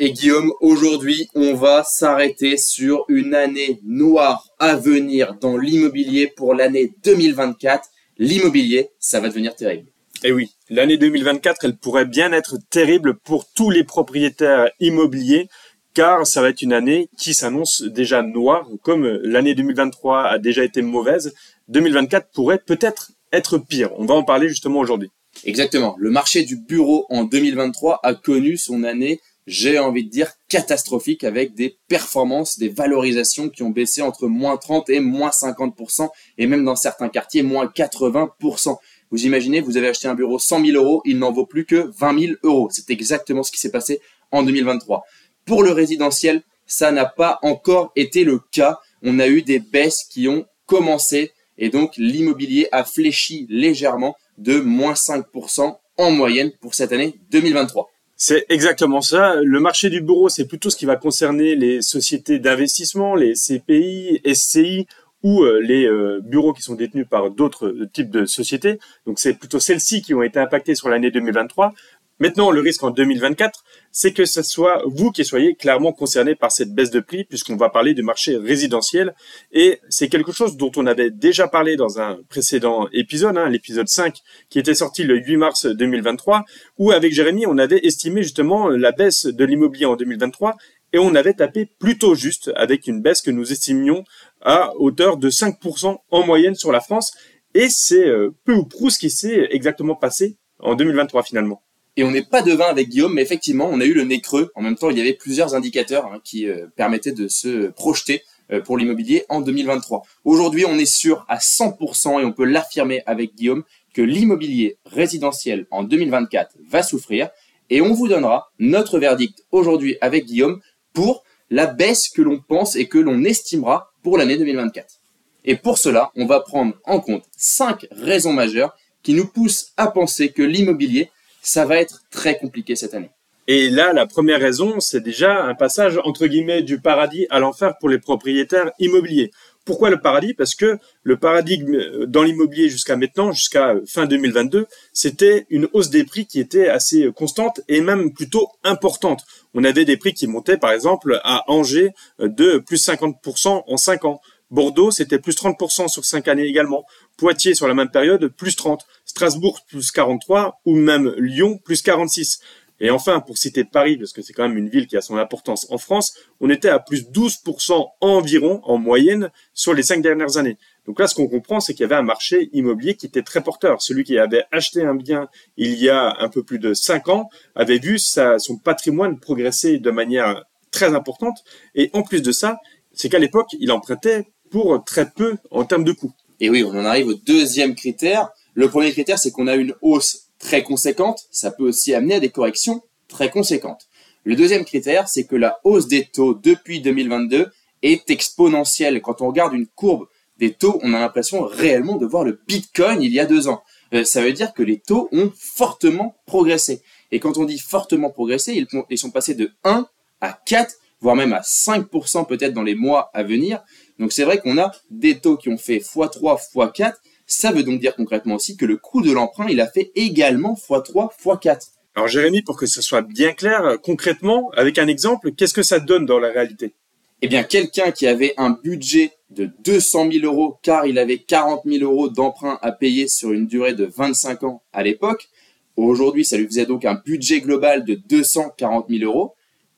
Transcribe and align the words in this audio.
Et 0.00 0.10
Guillaume, 0.10 0.52
aujourd'hui, 0.60 1.28
on 1.36 1.54
va 1.54 1.84
s'arrêter 1.84 2.56
sur 2.56 3.04
une 3.06 3.32
année 3.32 3.78
noire 3.84 4.48
à 4.58 4.74
venir 4.74 5.36
dans 5.40 5.56
l'immobilier 5.56 6.26
pour 6.26 6.52
l'année 6.52 6.92
2024. 7.04 7.88
L'immobilier, 8.18 8.88
ça 8.98 9.20
va 9.20 9.28
devenir 9.28 9.54
terrible. 9.54 9.86
Et 10.24 10.28
eh 10.28 10.32
oui, 10.32 10.50
l'année 10.68 10.96
2024, 10.96 11.64
elle 11.64 11.76
pourrait 11.76 12.06
bien 12.06 12.32
être 12.32 12.56
terrible 12.70 13.14
pour 13.14 13.48
tous 13.52 13.70
les 13.70 13.84
propriétaires 13.84 14.68
immobiliers, 14.80 15.48
car 15.94 16.26
ça 16.26 16.42
va 16.42 16.48
être 16.48 16.62
une 16.62 16.72
année 16.72 17.08
qui 17.16 17.32
s'annonce 17.32 17.82
déjà 17.82 18.22
noire, 18.22 18.68
comme 18.82 19.06
l'année 19.22 19.54
2023 19.54 20.24
a 20.24 20.38
déjà 20.40 20.64
été 20.64 20.82
mauvaise. 20.82 21.34
2024 21.68 22.30
pourrait 22.32 22.58
peut-être 22.58 23.12
être 23.32 23.58
pire. 23.58 23.90
On 23.96 24.06
va 24.06 24.14
en 24.14 24.24
parler 24.24 24.48
justement 24.48 24.80
aujourd'hui. 24.80 25.12
Exactement. 25.44 25.94
Le 25.98 26.10
marché 26.10 26.42
du 26.42 26.56
bureau 26.56 27.06
en 27.10 27.22
2023 27.22 28.00
a 28.02 28.14
connu 28.14 28.56
son 28.56 28.82
année 28.82 29.20
j'ai 29.46 29.78
envie 29.78 30.04
de 30.04 30.10
dire, 30.10 30.32
catastrophique 30.48 31.24
avec 31.24 31.54
des 31.54 31.76
performances, 31.88 32.58
des 32.58 32.68
valorisations 32.68 33.48
qui 33.48 33.62
ont 33.62 33.70
baissé 33.70 34.02
entre 34.02 34.26
moins 34.26 34.56
30 34.56 34.88
et 34.90 35.00
moins 35.00 35.30
50%, 35.30 36.08
et 36.38 36.46
même 36.46 36.64
dans 36.64 36.76
certains 36.76 37.08
quartiers, 37.08 37.42
moins 37.42 37.66
80%. 37.66 38.76
Vous 39.10 39.26
imaginez, 39.26 39.60
vous 39.60 39.76
avez 39.76 39.88
acheté 39.88 40.08
un 40.08 40.14
bureau 40.14 40.38
100 40.38 40.64
000 40.64 40.82
euros, 40.82 41.02
il 41.04 41.18
n'en 41.18 41.32
vaut 41.32 41.46
plus 41.46 41.66
que 41.66 41.90
20 41.98 42.18
000 42.18 42.32
euros. 42.42 42.68
C'est 42.70 42.90
exactement 42.90 43.42
ce 43.42 43.52
qui 43.52 43.58
s'est 43.58 43.70
passé 43.70 44.00
en 44.32 44.42
2023. 44.42 45.04
Pour 45.44 45.62
le 45.62 45.72
résidentiel, 45.72 46.42
ça 46.66 46.90
n'a 46.90 47.04
pas 47.04 47.38
encore 47.42 47.92
été 47.96 48.24
le 48.24 48.40
cas. 48.50 48.80
On 49.02 49.18
a 49.18 49.28
eu 49.28 49.42
des 49.42 49.58
baisses 49.58 50.04
qui 50.10 50.26
ont 50.28 50.46
commencé 50.66 51.32
et 51.58 51.68
donc 51.68 51.92
l'immobilier 51.96 52.68
a 52.72 52.84
fléchi 52.84 53.46
légèrement 53.48 54.16
de 54.38 54.58
moins 54.58 54.94
5% 54.94 55.76
en 55.96 56.10
moyenne 56.10 56.50
pour 56.60 56.74
cette 56.74 56.92
année 56.92 57.14
2023. 57.30 57.90
C'est 58.16 58.46
exactement 58.48 59.00
ça. 59.00 59.36
Le 59.42 59.60
marché 59.60 59.90
du 59.90 60.00
bureau, 60.00 60.28
c'est 60.28 60.46
plutôt 60.46 60.70
ce 60.70 60.76
qui 60.76 60.86
va 60.86 60.96
concerner 60.96 61.56
les 61.56 61.82
sociétés 61.82 62.38
d'investissement, 62.38 63.14
les 63.16 63.34
CPI, 63.34 64.20
SCI 64.32 64.86
ou 65.24 65.42
euh, 65.42 65.58
les 65.60 65.86
euh, 65.86 66.20
bureaux 66.22 66.52
qui 66.52 66.62
sont 66.62 66.74
détenus 66.74 67.06
par 67.08 67.30
d'autres 67.30 67.74
types 67.92 68.10
de 68.10 68.26
sociétés. 68.26 68.78
Donc 69.06 69.18
c'est 69.18 69.34
plutôt 69.34 69.58
celles-ci 69.58 70.02
qui 70.02 70.14
ont 70.14 70.22
été 70.22 70.38
impactées 70.38 70.74
sur 70.74 70.88
l'année 70.88 71.10
2023. 71.10 71.72
Maintenant, 72.20 72.52
le 72.52 72.60
risque 72.60 72.84
en 72.84 72.90
2024, 72.90 73.64
c'est 73.90 74.12
que 74.12 74.24
ce 74.24 74.42
soit 74.42 74.82
vous 74.86 75.10
qui 75.10 75.24
soyez 75.24 75.56
clairement 75.56 75.92
concerné 75.92 76.36
par 76.36 76.52
cette 76.52 76.72
baisse 76.72 76.90
de 76.90 77.00
prix, 77.00 77.24
puisqu'on 77.24 77.56
va 77.56 77.70
parler 77.70 77.92
du 77.92 78.02
marché 78.02 78.36
résidentiel. 78.36 79.14
Et 79.50 79.80
c'est 79.88 80.08
quelque 80.08 80.30
chose 80.30 80.56
dont 80.56 80.70
on 80.76 80.86
avait 80.86 81.10
déjà 81.10 81.48
parlé 81.48 81.74
dans 81.74 82.00
un 82.00 82.18
précédent 82.28 82.88
épisode, 82.92 83.36
hein, 83.36 83.48
l'épisode 83.48 83.88
5, 83.88 84.16
qui 84.48 84.60
était 84.60 84.74
sorti 84.74 85.02
le 85.02 85.16
8 85.16 85.36
mars 85.36 85.66
2023, 85.66 86.44
où 86.78 86.92
avec 86.92 87.12
Jérémy, 87.12 87.46
on 87.46 87.58
avait 87.58 87.84
estimé 87.84 88.22
justement 88.22 88.68
la 88.68 88.92
baisse 88.92 89.26
de 89.26 89.44
l'immobilier 89.44 89.86
en 89.86 89.96
2023, 89.96 90.56
et 90.92 90.98
on 91.00 91.16
avait 91.16 91.34
tapé 91.34 91.66
plutôt 91.80 92.14
juste, 92.14 92.52
avec 92.54 92.86
une 92.86 93.02
baisse 93.02 93.22
que 93.22 93.32
nous 93.32 93.50
estimions 93.50 94.04
à 94.40 94.72
hauteur 94.76 95.16
de 95.16 95.30
5% 95.30 95.96
en 96.08 96.24
moyenne 96.24 96.54
sur 96.54 96.70
la 96.70 96.80
France. 96.80 97.12
Et 97.54 97.68
c'est 97.68 98.06
euh, 98.06 98.30
peu 98.44 98.54
ou 98.54 98.64
prou 98.64 98.90
ce 98.90 99.00
qui 99.00 99.10
s'est 99.10 99.48
exactement 99.50 99.96
passé 99.96 100.38
en 100.60 100.76
2023 100.76 101.24
finalement. 101.24 101.63
Et 101.96 102.04
on 102.04 102.10
n'est 102.10 102.24
pas 102.24 102.42
devin 102.42 102.66
avec 102.66 102.88
Guillaume, 102.88 103.14
mais 103.14 103.22
effectivement, 103.22 103.68
on 103.70 103.80
a 103.80 103.84
eu 103.84 103.94
le 103.94 104.04
nez 104.04 104.20
creux. 104.20 104.50
En 104.54 104.62
même 104.62 104.76
temps, 104.76 104.90
il 104.90 104.98
y 104.98 105.00
avait 105.00 105.12
plusieurs 105.12 105.54
indicateurs 105.54 106.06
hein, 106.06 106.20
qui 106.24 106.48
euh, 106.48 106.66
permettaient 106.76 107.12
de 107.12 107.28
se 107.28 107.68
projeter 107.68 108.22
euh, 108.52 108.60
pour 108.60 108.76
l'immobilier 108.76 109.24
en 109.28 109.40
2023. 109.40 110.02
Aujourd'hui, 110.24 110.64
on 110.66 110.76
est 110.76 110.92
sûr 110.92 111.24
à 111.28 111.38
100% 111.38 112.20
et 112.20 112.24
on 112.24 112.32
peut 112.32 112.44
l'affirmer 112.44 113.02
avec 113.06 113.34
Guillaume 113.34 113.62
que 113.94 114.02
l'immobilier 114.02 114.76
résidentiel 114.84 115.66
en 115.70 115.84
2024 115.84 116.56
va 116.68 116.82
souffrir 116.82 117.30
et 117.70 117.80
on 117.80 117.94
vous 117.94 118.08
donnera 118.08 118.50
notre 118.58 118.98
verdict 118.98 119.44
aujourd'hui 119.52 119.96
avec 120.00 120.26
Guillaume 120.26 120.60
pour 120.92 121.24
la 121.48 121.66
baisse 121.66 122.08
que 122.08 122.22
l'on 122.22 122.40
pense 122.40 122.76
et 122.76 122.86
que 122.86 122.98
l'on 122.98 123.24
estimera 123.24 123.92
pour 124.02 124.18
l'année 124.18 124.36
2024. 124.36 125.00
Et 125.44 125.56
pour 125.56 125.78
cela, 125.78 126.10
on 126.16 126.26
va 126.26 126.40
prendre 126.40 126.74
en 126.84 127.00
compte 127.00 127.24
cinq 127.36 127.86
raisons 127.92 128.32
majeures 128.32 128.74
qui 129.02 129.14
nous 129.14 129.26
poussent 129.26 129.72
à 129.76 129.86
penser 129.86 130.30
que 130.30 130.42
l'immobilier 130.42 131.10
ça 131.44 131.64
va 131.66 131.76
être 131.76 132.00
très 132.10 132.36
compliqué 132.38 132.74
cette 132.74 132.94
année. 132.94 133.10
Et 133.46 133.68
là, 133.68 133.92
la 133.92 134.06
première 134.06 134.40
raison, 134.40 134.80
c'est 134.80 135.02
déjà 135.02 135.44
un 135.44 135.54
passage 135.54 136.00
entre 136.02 136.26
guillemets 136.26 136.62
du 136.62 136.80
paradis 136.80 137.26
à 137.28 137.38
l'enfer 137.38 137.74
pour 137.78 137.90
les 137.90 137.98
propriétaires 137.98 138.72
immobiliers. 138.78 139.30
Pourquoi 139.66 139.90
le 139.90 140.00
paradis? 140.00 140.34
Parce 140.34 140.54
que 140.54 140.78
le 141.02 141.16
paradigme 141.16 141.74
euh, 141.74 142.06
dans 142.06 142.22
l'immobilier 142.22 142.68
jusqu'à 142.68 142.96
maintenant, 142.96 143.32
jusqu'à 143.32 143.74
fin 143.86 144.06
2022, 144.06 144.66
c'était 144.92 145.46
une 145.50 145.68
hausse 145.72 145.90
des 145.90 146.04
prix 146.04 146.26
qui 146.26 146.40
était 146.40 146.68
assez 146.68 147.10
constante 147.14 147.60
et 147.68 147.80
même 147.80 148.12
plutôt 148.12 148.48
importante. 148.62 149.24
On 149.54 149.64
avait 149.64 149.84
des 149.84 149.96
prix 149.96 150.12
qui 150.12 150.26
montaient 150.26 150.58
par 150.58 150.72
exemple 150.72 151.20
à 151.24 151.50
Angers 151.50 151.92
de 152.18 152.58
plus 152.58 152.86
50% 152.86 153.64
en 153.66 153.76
5 153.76 154.04
ans. 154.04 154.20
Bordeaux, 154.50 154.90
c'était 154.90 155.18
plus 155.18 155.34
30% 155.34 155.88
sur 155.88 156.04
5 156.04 156.28
années 156.28 156.46
également. 156.46 156.84
Poitiers, 157.16 157.54
sur 157.54 157.66
la 157.66 157.74
même 157.74 157.90
période, 157.90 158.28
plus 158.28 158.56
30. 158.56 158.86
Strasbourg, 159.14 159.60
plus 159.68 159.92
43. 159.92 160.60
Ou 160.64 160.74
même 160.74 161.14
Lyon, 161.18 161.58
plus 161.64 161.82
46. 161.82 162.40
Et 162.80 162.90
enfin, 162.90 163.20
pour 163.20 163.38
citer 163.38 163.62
Paris, 163.62 163.96
parce 163.96 164.12
que 164.12 164.20
c'est 164.20 164.32
quand 164.32 164.48
même 164.48 164.58
une 164.58 164.68
ville 164.68 164.88
qui 164.88 164.96
a 164.96 165.00
son 165.00 165.16
importance 165.16 165.68
en 165.70 165.78
France, 165.78 166.16
on 166.40 166.50
était 166.50 166.68
à 166.68 166.80
plus 166.80 167.04
12% 167.08 167.86
environ 168.00 168.60
en 168.64 168.78
moyenne 168.78 169.30
sur 169.54 169.74
les 169.74 169.84
5 169.84 170.02
dernières 170.02 170.36
années. 170.38 170.58
Donc 170.84 170.98
là, 170.98 171.06
ce 171.06 171.14
qu'on 171.14 171.28
comprend, 171.28 171.60
c'est 171.60 171.72
qu'il 171.72 171.82
y 171.82 171.84
avait 171.84 171.94
un 171.94 172.02
marché 172.02 172.50
immobilier 172.52 172.96
qui 172.96 173.06
était 173.06 173.22
très 173.22 173.42
porteur. 173.42 173.80
Celui 173.80 174.02
qui 174.02 174.18
avait 174.18 174.44
acheté 174.50 174.82
un 174.82 174.96
bien 174.96 175.28
il 175.56 175.76
y 175.76 175.88
a 175.88 176.16
un 176.18 176.28
peu 176.28 176.42
plus 176.42 176.58
de 176.58 176.74
5 176.74 177.08
ans 177.08 177.30
avait 177.54 177.78
vu 177.78 177.98
son 177.98 178.58
patrimoine 178.62 179.20
progresser 179.20 179.78
de 179.78 179.90
manière 179.92 180.44
très 180.72 180.94
importante. 180.94 181.44
Et 181.76 181.90
en 181.92 182.02
plus 182.02 182.22
de 182.22 182.32
ça, 182.32 182.58
c'est 182.92 183.08
qu'à 183.08 183.20
l'époque, 183.20 183.54
il 183.60 183.70
empruntait 183.70 184.26
pour 184.50 184.82
très 184.84 185.08
peu 185.08 185.36
en 185.52 185.64
termes 185.64 185.84
de 185.84 185.92
coûts. 185.92 186.12
Et 186.40 186.50
oui, 186.50 186.64
on 186.64 186.70
en 186.70 186.84
arrive 186.84 187.06
au 187.06 187.14
deuxième 187.14 187.76
critère. 187.76 188.30
Le 188.54 188.68
premier 188.68 188.92
critère, 188.92 189.18
c'est 189.18 189.30
qu'on 189.30 189.46
a 189.46 189.56
une 189.56 189.74
hausse 189.82 190.28
très 190.38 190.62
conséquente. 190.62 191.26
Ça 191.30 191.50
peut 191.50 191.64
aussi 191.64 191.94
amener 191.94 192.14
à 192.14 192.20
des 192.20 192.30
corrections 192.30 192.82
très 193.08 193.30
conséquentes. 193.30 193.88
Le 194.24 194.36
deuxième 194.36 194.64
critère, 194.64 195.08
c'est 195.08 195.24
que 195.24 195.36
la 195.36 195.60
hausse 195.64 195.86
des 195.88 196.06
taux 196.06 196.34
depuis 196.34 196.80
2022 196.80 197.50
est 197.82 198.10
exponentielle. 198.10 199.02
Quand 199.02 199.20
on 199.20 199.26
regarde 199.26 199.54
une 199.54 199.66
courbe 199.66 200.06
des 200.38 200.52
taux, 200.52 200.80
on 200.82 200.94
a 200.94 201.00
l'impression 201.00 201.44
réellement 201.44 201.96
de 201.96 202.06
voir 202.06 202.24
le 202.24 202.40
Bitcoin 202.46 203.02
il 203.02 203.12
y 203.12 203.20
a 203.20 203.26
deux 203.26 203.48
ans. 203.48 203.62
Euh, 203.92 204.04
ça 204.04 204.22
veut 204.22 204.32
dire 204.32 204.54
que 204.54 204.62
les 204.62 204.78
taux 204.78 205.08
ont 205.12 205.30
fortement 205.36 206.16
progressé. 206.26 206.80
Et 207.12 207.20
quand 207.20 207.36
on 207.38 207.44
dit 207.44 207.58
fortement 207.58 208.10
progressé, 208.10 208.66
ils 208.90 208.98
sont 208.98 209.10
passés 209.10 209.34
de 209.34 209.52
1 209.64 209.86
à 210.20 210.40
4 210.46 210.74
voire 211.04 211.16
même 211.16 211.34
à 211.34 211.40
5% 211.40 212.26
peut-être 212.26 212.54
dans 212.54 212.62
les 212.62 212.74
mois 212.74 213.10
à 213.12 213.22
venir. 213.22 213.62
Donc 213.98 214.10
c'est 214.10 214.24
vrai 214.24 214.38
qu'on 214.38 214.56
a 214.58 214.72
des 214.90 215.20
taux 215.20 215.36
qui 215.36 215.50
ont 215.50 215.58
fait 215.58 215.76
x3, 215.76 216.40
x4. 216.54 216.94
Ça 217.26 217.52
veut 217.52 217.62
donc 217.62 217.80
dire 217.80 217.94
concrètement 217.96 218.34
aussi 218.34 218.56
que 218.56 218.66
le 218.66 218.76
coût 218.76 219.02
de 219.02 219.12
l'emprunt, 219.12 219.46
il 219.48 219.60
a 219.60 219.66
fait 219.66 219.92
également 219.94 220.54
x3, 220.54 221.10
x4. 221.22 221.68
Alors 221.94 222.08
Jérémy, 222.08 222.42
pour 222.42 222.56
que 222.56 222.66
ce 222.66 222.82
soit 222.82 223.02
bien 223.02 223.32
clair, 223.32 223.78
concrètement, 223.82 224.50
avec 224.56 224.78
un 224.78 224.88
exemple, 224.88 225.32
qu'est-ce 225.32 225.54
que 225.54 225.62
ça 225.62 225.78
donne 225.78 226.06
dans 226.06 226.18
la 226.18 226.30
réalité? 226.30 226.74
Eh 227.22 227.28
bien, 227.28 227.44
quelqu'un 227.44 227.92
qui 227.92 228.06
avait 228.06 228.34
un 228.36 228.50
budget 228.50 229.12
de 229.30 229.50
200 229.64 230.10
000 230.12 230.26
euros 230.26 230.58
car 230.62 230.86
il 230.86 230.98
avait 230.98 231.18
40 231.18 231.62
000 231.64 231.82
euros 231.82 232.08
d'emprunt 232.08 232.58
à 232.62 232.72
payer 232.72 233.08
sur 233.08 233.32
une 233.32 233.46
durée 233.46 233.74
de 233.74 233.84
25 233.84 234.42
ans 234.42 234.62
à 234.72 234.82
l'époque, 234.82 235.28
aujourd'hui 235.76 236.24
ça 236.24 236.36
lui 236.36 236.46
faisait 236.46 236.66
donc 236.66 236.84
un 236.84 236.94
budget 236.94 237.40
global 237.40 237.84
de 237.84 237.94
240 237.94 238.86
000 238.88 239.04
euros 239.04 239.34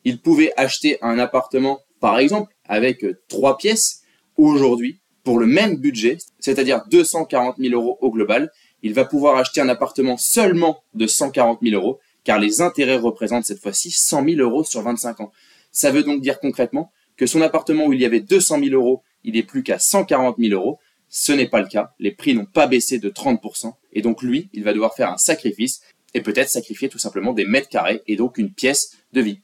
il 0.07 0.21
pouvait 0.21 0.53
acheter 0.57 0.99
un 1.03 1.19
appartement, 1.19 1.81
par 1.99 2.21
exemple, 2.21 2.55
avec 2.65 3.05
euh, 3.05 3.21
trois 3.27 3.59
pièces. 3.59 4.03
Aujourd'hui, 4.37 5.01
pour 5.27 5.41
le 5.41 5.47
même 5.47 5.75
budget, 5.75 6.19
c'est-à-dire 6.39 6.85
240 6.89 7.57
000 7.59 7.75
euros 7.75 7.99
au 8.01 8.13
global, 8.13 8.53
il 8.85 8.95
va 8.95 9.05
pouvoir 9.05 9.37
acheter 9.37 9.61
un 9.61 9.69
appartement 9.69 10.17
seulement 10.17 10.85
de 10.95 11.09
140 11.09 11.59
000 11.65 11.75
euros, 11.75 11.99
car 12.23 12.39
les 12.39 12.61
intérêts 12.61 12.97
représentent 12.97 13.45
cette 13.45 13.61
fois-ci 13.61 13.91
100 13.91 14.25
000 14.25 14.37
euros 14.39 14.63
sur 14.63 14.83
25 14.83 15.21
ans. 15.23 15.33
Ça 15.73 15.91
veut 15.91 16.05
donc 16.05 16.21
dire 16.21 16.39
concrètement 16.39 16.93
que 17.17 17.27
son 17.27 17.43
appartement 17.43 17.87
où 17.87 17.93
il 17.93 18.01
y 18.01 18.05
avait 18.05 18.21
200 18.21 18.61
000 18.61 18.81
euros, 18.81 19.03
il 19.25 19.37
est 19.37 19.43
plus 19.43 19.65
qu'à 19.65 19.81
140 19.81 20.37
000 20.39 20.53
euros. 20.53 20.79
Ce 21.09 21.33
n'est 21.33 21.49
pas 21.49 21.61
le 21.61 21.67
cas. 21.67 21.91
Les 21.99 22.13
prix 22.13 22.33
n'ont 22.33 22.47
pas 22.47 22.69
baissé 22.69 23.01
de 23.01 23.11
30%. 23.11 23.73
Et 23.95 24.03
donc 24.03 24.23
lui, 24.23 24.49
il 24.53 24.63
va 24.63 24.73
devoir 24.73 24.95
faire 24.95 25.11
un 25.11 25.19
sacrifice 25.19 25.81
et 26.15 26.21
peut-être 26.21 26.51
sacrifier 26.51 26.89
tout 26.89 27.01
simplement 27.01 27.33
des 27.33 27.47
mètres 27.47 27.69
carrés 27.69 28.01
et 28.07 28.15
donc 28.15 28.39
une 28.39 28.53
pièce 28.53 28.97
de 29.13 29.23
vie. 29.23 29.41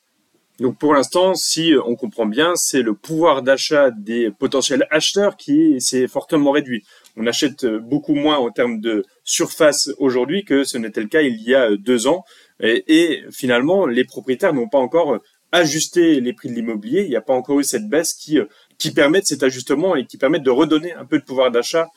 Donc 0.61 0.79
pour 0.79 0.95
l'instant, 0.95 1.35
si 1.35 1.75
on 1.87 1.97
comprend 1.97 2.27
bien, 2.27 2.55
c'est 2.57 2.83
le 2.83 2.95
pouvoir 2.95 3.43
d'achat 3.43 3.91
des 3.91 4.31
potentiels 4.31 4.87
acheteurs 4.91 5.37
qui 5.37 5.81
s'est 5.81 6.07
fortement 6.07 6.51
réduit. 6.51 6.85
On 7.17 7.27
achète 7.27 7.67
beaucoup 7.67 8.15
moins 8.15 8.37
en 8.37 8.51
termes 8.51 8.81
de 8.81 9.05
surface 9.25 9.91
aujourd'hui 9.99 10.45
que 10.45 10.65
ce 10.65 10.79
n'était 10.79 11.01
le 11.01 11.09
cas 11.09 11.23
il 11.23 11.43
y 11.43 11.55
a 11.55 11.77
deux 11.77 12.07
ans. 12.07 12.25
Et, 12.61 13.25
finalement, 13.31 13.87
les 13.87 14.05
propriétaires 14.05 14.55
n'ont 14.55 14.69
pas 14.69 14.79
encore 14.79 15.19
ajusté 15.51 16.21
les 16.21 16.33
prix 16.33 16.49
de 16.49 16.55
l'immobilier. 16.55 17.03
Il 17.03 17.09
n'y 17.09 17.17
a 17.17 17.23
pas 17.23 17.35
encore 17.35 17.59
eu 17.59 17.65
cette 17.65 17.89
baisse 17.89 18.15
qui, 18.15 18.39
qui 18.79 18.93
permettent 18.93 19.27
cet 19.27 19.43
ajustement 19.43 19.97
et 19.97 20.07
qui 20.07 20.17
permettent 20.17 20.45
de 20.45 20.51
redonner 20.51 20.93
un 20.93 21.05
peu 21.05 21.19
de 21.19 21.25
pouvoir 21.25 21.51
d'achat 21.51 21.89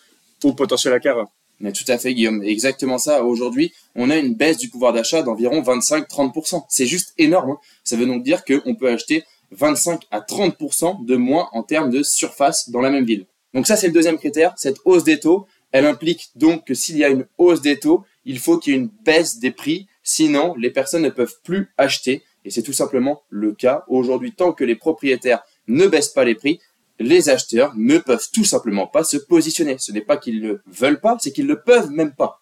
aux 0.44 0.54
potentiels 0.54 0.94
acquéreurs. 0.94 1.30
Mais 1.60 1.72
tout 1.72 1.86
à 1.88 1.98
fait, 1.98 2.14
Guillaume. 2.14 2.44
Exactement 2.44 2.98
ça. 2.98 3.24
Aujourd'hui, 3.24 3.74
on 3.96 4.10
a 4.10 4.18
une 4.18 4.34
baisse 4.34 4.58
du 4.58 4.70
pouvoir 4.70 4.94
d'achat 4.94 5.24
d'environ 5.24 5.62
25-30%. 5.62 6.66
C'est 6.70 6.86
juste 6.86 7.14
énorme. 7.18 7.52
Hein. 7.52 7.58
Ça 7.84 7.96
veut 7.96 8.06
donc 8.06 8.24
dire 8.24 8.44
qu'on 8.44 8.76
peut 8.76 8.90
acheter 8.90 9.24
25 9.52 10.02
à 10.12 10.20
30% 10.20 11.06
de 11.06 11.16
moins 11.16 11.50
en 11.54 11.64
termes 11.64 11.90
de 11.90 12.04
surface 12.04 12.70
dans 12.70 12.82
la 12.82 12.90
même 12.90 13.06
ville. 13.06 13.26
Donc 13.54 13.68
ça, 13.68 13.78
c'est 13.78 13.88
le 13.88 13.94
deuxième 13.94 14.18
critère. 14.18 14.54
Cette 14.58 14.78
hausse 14.84 15.04
des 15.04 15.20
taux, 15.20 15.48
elle 15.72 15.86
implique 15.86 16.30
donc 16.36 16.66
que 16.66 16.74
s'il 16.74 16.98
y 16.98 17.04
a 17.04 17.10
une 17.10 17.26
hausse 17.38 17.62
des 17.62 17.80
taux, 17.80 18.04
il 18.26 18.40
faut 18.40 18.58
qu'il 18.58 18.74
y 18.74 18.76
ait 18.76 18.80
une 18.80 18.90
baisse 19.06 19.40
des 19.40 19.52
prix. 19.52 19.88
Sinon, 20.04 20.56
les 20.58 20.72
personnes 20.72 21.04
ne 21.04 21.10
peuvent 21.10 21.36
plus 21.44 21.72
acheter. 21.78 22.24
Et 22.44 22.52
c'est 22.52 22.64
tout 22.64 22.74
simplement 22.74 23.24
le 23.30 23.54
cas. 23.54 23.84
Aujourd'hui, 23.88 24.34
tant 24.34 24.52
que 24.52 24.64
les 24.64 24.76
propriétaires 24.76 25.44
ne 25.68 25.88
baissent 25.88 26.10
pas 26.10 26.26
les 26.26 26.36
prix, 26.36 26.60
les 27.00 27.30
acheteurs 27.30 27.74
ne 27.76 27.98
peuvent 27.98 28.28
tout 28.34 28.44
simplement 28.44 28.88
pas 28.88 29.04
se 29.04 29.18
positionner. 29.18 29.78
Ce 29.80 29.92
n'est 29.92 30.02
pas 30.02 30.18
qu'ils 30.18 30.42
ne 30.42 30.56
veulent 30.68 31.00
pas, 31.00 31.18
c'est 31.20 31.32
qu'ils 31.32 31.48
ne 31.48 31.56
peuvent 31.56 31.92
même 31.92 32.14
pas. 32.14 32.42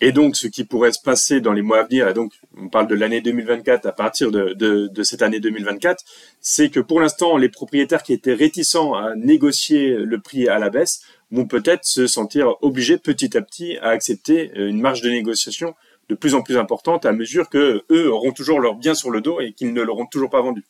Et 0.00 0.12
donc, 0.12 0.36
ce 0.36 0.48
qui 0.48 0.64
pourrait 0.64 0.92
se 0.92 1.00
passer 1.00 1.40
dans 1.40 1.52
les 1.52 1.62
mois 1.62 1.78
à 1.78 1.82
venir, 1.84 2.08
et 2.08 2.14
donc 2.14 2.32
on 2.58 2.68
parle 2.68 2.88
de 2.88 2.94
l'année 2.94 3.20
2024 3.20 3.86
à 3.86 3.92
partir 3.92 4.30
de, 4.30 4.90
cette 5.02 5.22
année 5.22 5.40
2024, 5.40 6.04
c'est 6.40 6.68
que 6.68 6.80
pour 6.80 7.00
l'instant, 7.00 7.36
les 7.36 7.48
propriétaires 7.48 8.02
qui 8.02 8.12
étaient 8.12 8.34
réticents 8.34 8.94
à 8.94 9.14
négocier 9.14 9.94
le 9.94 10.20
prix 10.20 10.48
à 10.48 10.58
la 10.58 10.68
baisse 10.68 11.02
vont 11.30 11.46
peut-être 11.46 11.84
se 11.84 12.06
sentir 12.06 12.56
obligés 12.60 12.98
petit 12.98 13.36
à 13.36 13.40
petit 13.40 13.78
à 13.78 13.88
accepter 13.88 14.50
une 14.56 14.80
marge 14.80 15.00
de 15.00 15.10
négociation 15.10 15.74
de 16.08 16.14
plus 16.14 16.34
en 16.34 16.42
plus 16.42 16.58
importante 16.58 17.06
à 17.06 17.12
mesure 17.12 17.48
que 17.48 17.82
eux 17.90 18.12
auront 18.12 18.32
toujours 18.32 18.60
leurs 18.60 18.74
biens 18.74 18.94
sur 18.94 19.10
le 19.10 19.20
dos 19.20 19.40
et 19.40 19.52
qu'ils 19.52 19.72
ne 19.72 19.82
l'auront 19.82 20.06
toujours 20.06 20.28
pas 20.28 20.42
vendu. 20.42 20.64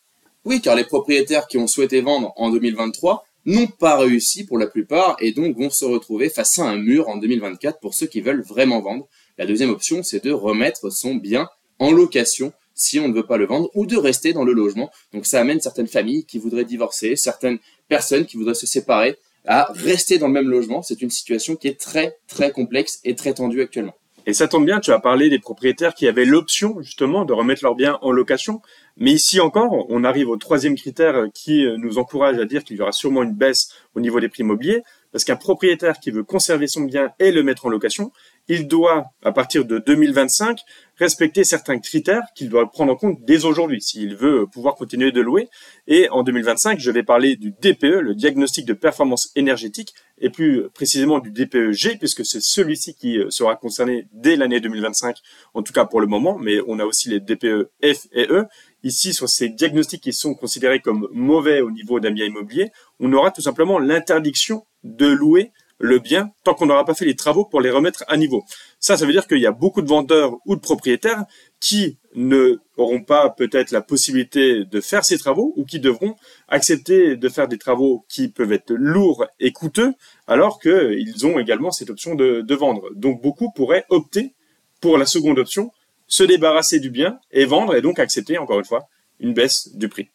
Oui, 0.44 0.60
car 0.60 0.76
les 0.76 0.84
propriétaires 0.84 1.46
qui 1.46 1.56
ont 1.56 1.66
souhaité 1.66 2.02
vendre 2.02 2.32
en 2.36 2.50
2023 2.50 3.24
n'ont 3.46 3.66
pas 3.66 3.96
réussi 3.96 4.44
pour 4.44 4.58
la 4.58 4.66
plupart 4.66 5.16
et 5.20 5.32
donc 5.32 5.56
vont 5.56 5.70
se 5.70 5.84
retrouver 5.84 6.28
face 6.28 6.58
à 6.58 6.64
un 6.64 6.76
mur 6.76 7.08
en 7.08 7.16
2024 7.16 7.80
pour 7.80 7.94
ceux 7.94 8.06
qui 8.06 8.20
veulent 8.20 8.42
vraiment 8.42 8.80
vendre. 8.80 9.08
La 9.38 9.46
deuxième 9.46 9.70
option, 9.70 10.02
c'est 10.02 10.22
de 10.22 10.32
remettre 10.32 10.90
son 10.90 11.14
bien 11.14 11.48
en 11.78 11.92
location 11.92 12.52
si 12.74 13.00
on 13.00 13.08
ne 13.08 13.14
veut 13.14 13.26
pas 13.26 13.38
le 13.38 13.46
vendre 13.46 13.70
ou 13.74 13.86
de 13.86 13.96
rester 13.96 14.32
dans 14.32 14.44
le 14.44 14.52
logement. 14.52 14.90
Donc 15.12 15.24
ça 15.24 15.40
amène 15.40 15.60
certaines 15.60 15.86
familles 15.86 16.24
qui 16.24 16.38
voudraient 16.38 16.64
divorcer, 16.64 17.16
certaines 17.16 17.58
personnes 17.88 18.26
qui 18.26 18.36
voudraient 18.36 18.54
se 18.54 18.66
séparer 18.66 19.16
à 19.46 19.72
rester 19.72 20.18
dans 20.18 20.26
le 20.26 20.32
même 20.34 20.48
logement. 20.48 20.82
C'est 20.82 21.00
une 21.00 21.10
situation 21.10 21.56
qui 21.56 21.68
est 21.68 21.80
très 21.80 22.18
très 22.28 22.50
complexe 22.50 23.00
et 23.04 23.14
très 23.14 23.32
tendue 23.32 23.62
actuellement. 23.62 23.94
Et 24.26 24.32
ça 24.32 24.48
tombe 24.48 24.64
bien, 24.64 24.80
tu 24.80 24.90
as 24.90 24.98
parlé 24.98 25.28
des 25.28 25.38
propriétaires 25.38 25.94
qui 25.94 26.08
avaient 26.08 26.24
l'option 26.24 26.80
justement 26.80 27.26
de 27.26 27.34
remettre 27.34 27.62
leurs 27.62 27.74
biens 27.74 27.98
en 28.00 28.10
location. 28.10 28.62
Mais 28.96 29.12
ici 29.12 29.38
encore, 29.38 29.86
on 29.90 30.02
arrive 30.02 30.30
au 30.30 30.36
troisième 30.36 30.76
critère 30.76 31.26
qui 31.34 31.66
nous 31.76 31.98
encourage 31.98 32.38
à 32.38 32.46
dire 32.46 32.64
qu'il 32.64 32.76
y 32.78 32.80
aura 32.80 32.92
sûrement 32.92 33.22
une 33.22 33.34
baisse 33.34 33.68
au 33.94 34.00
niveau 34.00 34.20
des 34.20 34.28
prix 34.28 34.42
immobiliers. 34.42 34.82
Parce 35.12 35.24
qu'un 35.24 35.36
propriétaire 35.36 36.00
qui 36.00 36.10
veut 36.10 36.24
conserver 36.24 36.66
son 36.66 36.82
bien 36.82 37.12
et 37.18 37.32
le 37.32 37.42
mettre 37.42 37.66
en 37.66 37.68
location, 37.68 38.12
il 38.48 38.68
doit, 38.68 39.06
à 39.22 39.32
partir 39.32 39.64
de 39.64 39.78
2025, 39.78 40.60
respecter 40.96 41.44
certains 41.44 41.78
critères 41.78 42.22
qu'il 42.36 42.48
doit 42.48 42.70
prendre 42.70 42.92
en 42.92 42.96
compte 42.96 43.18
dès 43.24 43.44
aujourd'hui 43.44 43.80
s'il 43.80 44.16
veut 44.16 44.46
pouvoir 44.46 44.74
continuer 44.74 45.12
de 45.12 45.20
louer. 45.20 45.48
Et 45.86 46.08
en 46.10 46.22
2025, 46.22 46.78
je 46.78 46.90
vais 46.90 47.02
parler 47.02 47.36
du 47.36 47.52
DPE, 47.52 48.00
le 48.00 48.14
diagnostic 48.14 48.66
de 48.66 48.74
performance 48.74 49.30
énergétique, 49.34 49.94
et 50.18 50.30
plus 50.30 50.68
précisément 50.70 51.18
du 51.18 51.30
DPE-G, 51.30 51.96
puisque 51.98 52.24
c'est 52.24 52.40
celui-ci 52.40 52.94
qui 52.94 53.18
euh, 53.18 53.30
sera 53.30 53.56
concerné 53.56 54.06
dès 54.12 54.36
l'année 54.36 54.60
2025, 54.60 55.16
en 55.54 55.62
tout 55.62 55.72
cas 55.72 55.84
pour 55.84 56.00
le 56.00 56.06
moment, 56.06 56.38
mais 56.38 56.58
on 56.68 56.78
a 56.78 56.84
aussi 56.84 57.08
les 57.08 57.20
DPE 57.20 57.70
F 57.82 58.06
et 58.12 58.26
E. 58.30 58.44
Ici, 58.84 59.12
sur 59.12 59.28
ces 59.28 59.48
diagnostics 59.48 60.02
qui 60.02 60.12
sont 60.12 60.34
considérés 60.34 60.80
comme 60.80 61.08
mauvais 61.12 61.62
au 61.62 61.70
niveau 61.70 61.98
d'un 61.98 62.12
bien 62.12 62.26
immobilier, 62.26 62.70
on 63.00 63.12
aura 63.12 63.30
tout 63.30 63.40
simplement 63.40 63.78
l'interdiction 63.78 64.66
de 64.84 65.06
louer 65.06 65.50
le 65.78 65.98
bien 65.98 66.30
tant 66.44 66.54
qu'on 66.54 66.66
n'aura 66.66 66.84
pas 66.84 66.94
fait 66.94 67.04
les 67.04 67.16
travaux 67.16 67.44
pour 67.44 67.60
les 67.60 67.70
remettre 67.70 68.04
à 68.08 68.16
niveau. 68.16 68.44
Ça, 68.78 68.96
ça 68.96 69.06
veut 69.06 69.12
dire 69.12 69.26
qu'il 69.26 69.38
y 69.38 69.46
a 69.46 69.52
beaucoup 69.52 69.82
de 69.82 69.88
vendeurs 69.88 70.36
ou 70.46 70.56
de 70.56 70.60
propriétaires 70.60 71.24
qui 71.60 71.98
ne 72.14 72.58
auront 72.76 73.02
pas 73.02 73.30
peut-être 73.30 73.70
la 73.70 73.80
possibilité 73.80 74.64
de 74.64 74.80
faire 74.80 75.04
ces 75.04 75.18
travaux 75.18 75.52
ou 75.56 75.64
qui 75.64 75.80
devront 75.80 76.14
accepter 76.48 77.16
de 77.16 77.28
faire 77.28 77.48
des 77.48 77.58
travaux 77.58 78.04
qui 78.08 78.28
peuvent 78.28 78.52
être 78.52 78.72
lourds 78.72 79.26
et 79.40 79.52
coûteux 79.52 79.92
alors 80.26 80.60
qu'ils 80.60 81.26
ont 81.26 81.38
également 81.38 81.70
cette 81.70 81.90
option 81.90 82.14
de, 82.14 82.54
vendre. 82.54 82.90
Donc 82.94 83.20
beaucoup 83.20 83.50
pourraient 83.52 83.84
opter 83.88 84.34
pour 84.80 84.98
la 84.98 85.06
seconde 85.06 85.38
option, 85.38 85.72
se 86.06 86.22
débarrasser 86.22 86.78
du 86.78 86.90
bien 86.90 87.18
et 87.32 87.46
vendre 87.46 87.74
et 87.74 87.82
donc 87.82 87.98
accepter 87.98 88.38
encore 88.38 88.58
une 88.58 88.64
fois 88.64 88.86
une 89.18 89.32
baisse 89.32 89.74
du 89.74 89.88
prix. 89.88 90.08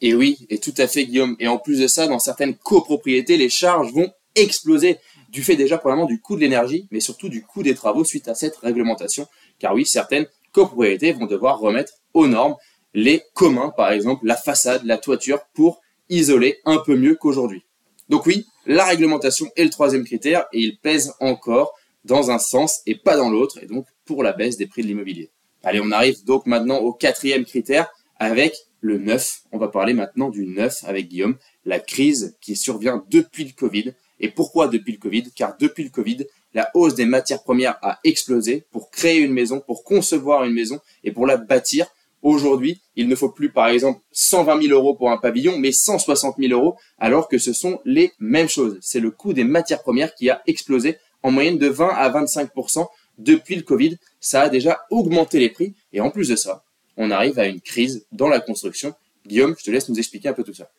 Et 0.00 0.14
oui, 0.14 0.46
et 0.50 0.58
tout 0.58 0.74
à 0.78 0.86
fait 0.86 1.04
Guillaume. 1.06 1.36
Et 1.40 1.48
en 1.48 1.58
plus 1.58 1.80
de 1.80 1.86
ça, 1.86 2.06
dans 2.06 2.18
certaines 2.18 2.56
copropriétés, 2.56 3.36
les 3.36 3.48
charges 3.48 3.92
vont 3.92 4.12
exploser 4.34 4.98
du 5.28 5.42
fait 5.42 5.56
déjà 5.56 5.78
probablement 5.78 6.06
du 6.06 6.20
coût 6.20 6.36
de 6.36 6.40
l'énergie, 6.40 6.86
mais 6.90 7.00
surtout 7.00 7.28
du 7.28 7.42
coût 7.42 7.62
des 7.62 7.74
travaux 7.74 8.04
suite 8.04 8.28
à 8.28 8.34
cette 8.34 8.56
réglementation. 8.56 9.26
Car 9.58 9.74
oui, 9.74 9.84
certaines 9.84 10.26
copropriétés 10.52 11.12
vont 11.12 11.26
devoir 11.26 11.58
remettre 11.58 11.92
aux 12.12 12.26
normes 12.26 12.56
les 12.94 13.22
communs, 13.34 13.70
par 13.76 13.90
exemple 13.90 14.24
la 14.24 14.36
façade, 14.36 14.84
la 14.84 14.98
toiture, 14.98 15.40
pour 15.52 15.80
isoler 16.08 16.60
un 16.64 16.78
peu 16.78 16.96
mieux 16.96 17.16
qu'aujourd'hui. 17.16 17.64
Donc 18.08 18.26
oui, 18.26 18.46
la 18.66 18.84
réglementation 18.84 19.50
est 19.56 19.64
le 19.64 19.70
troisième 19.70 20.04
critère 20.04 20.46
et 20.52 20.60
il 20.60 20.78
pèse 20.78 21.12
encore 21.20 21.74
dans 22.04 22.30
un 22.30 22.38
sens 22.38 22.82
et 22.86 22.94
pas 22.94 23.16
dans 23.16 23.30
l'autre, 23.30 23.58
et 23.62 23.66
donc 23.66 23.86
pour 24.04 24.22
la 24.22 24.32
baisse 24.32 24.56
des 24.56 24.66
prix 24.66 24.82
de 24.82 24.88
l'immobilier. 24.88 25.30
Allez, 25.62 25.80
on 25.82 25.90
arrive 25.90 26.24
donc 26.24 26.46
maintenant 26.46 26.76
au 26.76 26.92
quatrième 26.92 27.44
critère 27.44 27.90
avec 28.18 28.54
le 28.80 28.98
neuf. 28.98 29.42
On 29.50 29.58
va 29.58 29.68
parler 29.68 29.94
maintenant 29.94 30.28
du 30.28 30.46
neuf 30.46 30.84
avec 30.84 31.08
Guillaume, 31.08 31.36
la 31.64 31.80
crise 31.80 32.36
qui 32.40 32.54
survient 32.54 33.04
depuis 33.10 33.44
le 33.44 33.52
Covid 33.52 33.94
et 34.24 34.28
pourquoi 34.28 34.68
depuis 34.68 34.92
le 34.92 34.98
Covid? 34.98 35.24
Car 35.36 35.54
depuis 35.58 35.84
le 35.84 35.90
Covid, 35.90 36.24
la 36.54 36.70
hausse 36.72 36.94
des 36.94 37.04
matières 37.04 37.42
premières 37.42 37.76
a 37.82 38.00
explosé 38.04 38.64
pour 38.70 38.90
créer 38.90 39.18
une 39.18 39.34
maison, 39.34 39.60
pour 39.60 39.84
concevoir 39.84 40.44
une 40.44 40.54
maison 40.54 40.80
et 41.02 41.12
pour 41.12 41.26
la 41.26 41.36
bâtir. 41.36 41.86
Aujourd'hui, 42.22 42.80
il 42.96 43.06
ne 43.06 43.14
faut 43.14 43.28
plus, 43.28 43.52
par 43.52 43.68
exemple, 43.68 44.00
120 44.12 44.62
000 44.62 44.72
euros 44.72 44.94
pour 44.94 45.10
un 45.10 45.18
pavillon, 45.18 45.58
mais 45.58 45.72
160 45.72 46.36
000 46.38 46.58
euros, 46.58 46.78
alors 46.96 47.28
que 47.28 47.36
ce 47.36 47.52
sont 47.52 47.80
les 47.84 48.12
mêmes 48.18 48.48
choses. 48.48 48.78
C'est 48.80 48.98
le 48.98 49.10
coût 49.10 49.34
des 49.34 49.44
matières 49.44 49.82
premières 49.82 50.14
qui 50.14 50.30
a 50.30 50.40
explosé 50.46 50.96
en 51.22 51.30
moyenne 51.30 51.58
de 51.58 51.68
20 51.68 51.88
à 51.88 52.08
25% 52.08 52.86
depuis 53.18 53.56
le 53.56 53.62
Covid. 53.62 53.98
Ça 54.20 54.40
a 54.40 54.48
déjà 54.48 54.80
augmenté 54.88 55.38
les 55.38 55.50
prix. 55.50 55.74
Et 55.92 56.00
en 56.00 56.10
plus 56.10 56.30
de 56.30 56.36
ça, 56.36 56.64
on 56.96 57.10
arrive 57.10 57.38
à 57.38 57.46
une 57.46 57.60
crise 57.60 58.06
dans 58.10 58.28
la 58.28 58.40
construction. 58.40 58.94
Guillaume, 59.26 59.54
je 59.58 59.64
te 59.64 59.70
laisse 59.70 59.90
nous 59.90 59.98
expliquer 59.98 60.30
un 60.30 60.32
peu 60.32 60.44
tout 60.44 60.54
ça. 60.54 60.70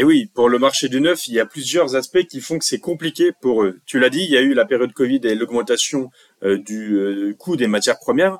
Et 0.00 0.02
oui, 0.02 0.30
pour 0.32 0.48
le 0.48 0.58
marché 0.58 0.88
du 0.88 0.98
neuf, 0.98 1.28
il 1.28 1.34
y 1.34 1.40
a 1.40 1.44
plusieurs 1.44 1.94
aspects 1.94 2.24
qui 2.24 2.40
font 2.40 2.58
que 2.58 2.64
c'est 2.64 2.78
compliqué 2.78 3.32
pour 3.42 3.64
eux. 3.64 3.80
Tu 3.84 3.98
l'as 3.98 4.08
dit, 4.08 4.24
il 4.24 4.30
y 4.30 4.36
a 4.38 4.40
eu 4.40 4.54
la 4.54 4.64
période 4.64 4.94
Covid 4.94 5.20
et 5.24 5.34
l'augmentation 5.34 6.08
euh, 6.42 6.56
du 6.56 6.96
euh, 6.96 7.34
coût 7.38 7.54
des 7.54 7.66
matières 7.66 7.98
premières. 7.98 8.38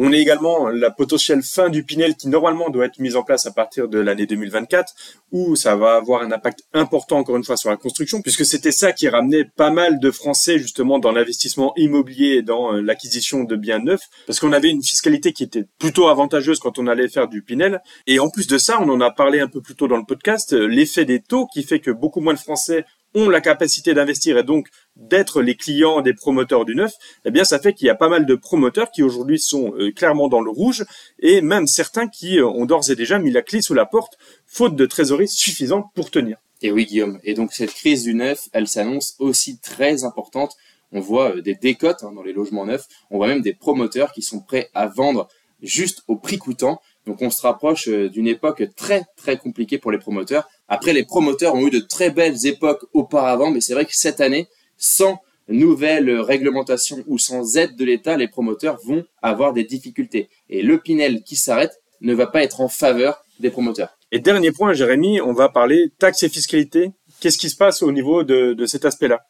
On 0.00 0.12
a 0.12 0.16
également 0.16 0.68
la 0.68 0.92
potentielle 0.92 1.42
fin 1.42 1.70
du 1.70 1.82
Pinel 1.82 2.14
qui 2.14 2.28
normalement 2.28 2.70
doit 2.70 2.84
être 2.84 3.00
mise 3.00 3.16
en 3.16 3.24
place 3.24 3.46
à 3.46 3.50
partir 3.50 3.88
de 3.88 3.98
l'année 3.98 4.26
2024, 4.26 4.94
où 5.32 5.56
ça 5.56 5.74
va 5.74 5.96
avoir 5.96 6.22
un 6.22 6.30
impact 6.30 6.60
important 6.72 7.18
encore 7.18 7.36
une 7.36 7.42
fois 7.42 7.56
sur 7.56 7.68
la 7.68 7.76
construction, 7.76 8.22
puisque 8.22 8.44
c'était 8.44 8.70
ça 8.70 8.92
qui 8.92 9.08
ramenait 9.08 9.44
pas 9.44 9.70
mal 9.72 9.98
de 9.98 10.10
Français 10.12 10.60
justement 10.60 11.00
dans 11.00 11.10
l'investissement 11.10 11.72
immobilier 11.76 12.36
et 12.36 12.42
dans 12.42 12.74
euh, 12.74 12.80
l'acquisition 12.80 13.42
de 13.42 13.56
biens 13.56 13.80
neufs, 13.80 14.04
parce 14.24 14.38
qu'on 14.38 14.52
avait 14.52 14.70
une 14.70 14.84
fiscalité 14.84 15.32
qui 15.32 15.42
était 15.42 15.64
plutôt 15.80 16.06
avantageuse 16.06 16.60
quand 16.60 16.78
on 16.78 16.86
allait 16.86 17.08
faire 17.08 17.26
du 17.26 17.42
Pinel. 17.42 17.82
Et 18.06 18.20
en 18.20 18.30
plus 18.30 18.46
de 18.46 18.56
ça, 18.56 18.80
on 18.80 18.88
en 18.88 19.00
a 19.00 19.10
parlé 19.10 19.40
un 19.40 19.48
peu 19.48 19.60
plus 19.60 19.74
tôt 19.74 19.88
dans 19.88 19.96
le 19.96 20.04
podcast, 20.06 20.52
euh, 20.52 20.66
l'effet 20.66 21.06
des 21.06 21.20
taux 21.20 21.48
qui 21.52 21.64
fait 21.64 21.80
que 21.80 21.90
beaucoup 21.90 22.20
moins 22.20 22.34
de 22.34 22.38
Français 22.38 22.84
ont 23.14 23.28
la 23.28 23.40
capacité 23.40 23.94
d'investir 23.94 24.38
et 24.38 24.42
donc 24.42 24.68
d'être 24.98 25.42
les 25.42 25.54
clients 25.54 26.00
des 26.00 26.12
promoteurs 26.12 26.64
du 26.64 26.74
neuf, 26.74 26.92
eh 27.24 27.30
bien 27.30 27.44
ça 27.44 27.58
fait 27.58 27.72
qu'il 27.72 27.86
y 27.86 27.90
a 27.90 27.94
pas 27.94 28.08
mal 28.08 28.26
de 28.26 28.34
promoteurs 28.34 28.90
qui 28.90 29.02
aujourd'hui 29.02 29.38
sont 29.38 29.72
euh, 29.78 29.92
clairement 29.92 30.28
dans 30.28 30.40
le 30.40 30.50
rouge 30.50 30.84
et 31.20 31.40
même 31.40 31.66
certains 31.66 32.08
qui 32.08 32.38
euh, 32.38 32.46
ont 32.46 32.66
d'ores 32.66 32.90
et 32.90 32.96
déjà 32.96 33.18
mis 33.18 33.30
la 33.30 33.42
clé 33.42 33.62
sous 33.62 33.74
la 33.74 33.86
porte 33.86 34.18
faute 34.46 34.74
de 34.74 34.86
trésorerie 34.86 35.28
suffisante 35.28 35.86
pour 35.94 36.10
tenir. 36.10 36.38
Et 36.62 36.72
oui 36.72 36.86
Guillaume, 36.86 37.20
et 37.22 37.34
donc 37.34 37.52
cette 37.52 37.72
crise 37.72 38.02
du 38.02 38.14
neuf, 38.14 38.48
elle 38.52 38.66
s'annonce 38.66 39.14
aussi 39.20 39.60
très 39.60 40.04
importante. 40.04 40.56
On 40.90 41.00
voit 41.00 41.36
euh, 41.36 41.42
des 41.42 41.54
décotes 41.54 42.02
hein, 42.02 42.12
dans 42.12 42.22
les 42.22 42.32
logements 42.32 42.66
neufs, 42.66 42.86
on 43.10 43.18
voit 43.18 43.28
même 43.28 43.42
des 43.42 43.54
promoteurs 43.54 44.12
qui 44.12 44.22
sont 44.22 44.40
prêts 44.40 44.68
à 44.74 44.88
vendre 44.88 45.28
juste 45.62 46.02
au 46.08 46.16
prix 46.16 46.38
coûtant. 46.38 46.80
Donc 47.06 47.22
on 47.22 47.30
se 47.30 47.40
rapproche 47.40 47.88
d'une 47.88 48.28
époque 48.28 48.62
très 48.76 49.04
très 49.16 49.38
compliquée 49.38 49.78
pour 49.78 49.90
les 49.90 49.98
promoteurs. 49.98 50.46
Après, 50.68 50.92
les 50.92 51.04
promoteurs 51.04 51.54
ont 51.54 51.66
eu 51.66 51.70
de 51.70 51.78
très 51.78 52.10
belles 52.10 52.46
époques 52.46 52.84
auparavant, 52.92 53.50
mais 53.50 53.62
c'est 53.62 53.72
vrai 53.72 53.86
que 53.86 53.94
cette 53.94 54.20
année, 54.20 54.48
sans 54.78 55.20
nouvelle 55.48 56.10
réglementation 56.20 57.04
ou 57.06 57.18
sans 57.18 57.56
aide 57.56 57.76
de 57.76 57.84
l'État, 57.84 58.16
les 58.16 58.28
promoteurs 58.28 58.78
vont 58.84 59.04
avoir 59.22 59.52
des 59.52 59.64
difficultés. 59.64 60.28
Et 60.48 60.62
le 60.62 60.78
Pinel 60.78 61.22
qui 61.22 61.36
s'arrête 61.36 61.80
ne 62.00 62.14
va 62.14 62.26
pas 62.26 62.42
être 62.42 62.60
en 62.60 62.68
faveur 62.68 63.22
des 63.40 63.50
promoteurs. 63.50 63.98
Et 64.12 64.20
dernier 64.20 64.52
point, 64.52 64.72
Jérémy, 64.72 65.20
on 65.20 65.32
va 65.32 65.48
parler 65.48 65.90
taxes 65.98 66.22
et 66.22 66.28
fiscalité. 66.28 66.92
Qu'est-ce 67.20 67.38
qui 67.38 67.50
se 67.50 67.56
passe 67.56 67.82
au 67.82 67.92
niveau 67.92 68.24
de, 68.24 68.54
de 68.54 68.66
cet 68.66 68.84
aspect-là? 68.84 69.20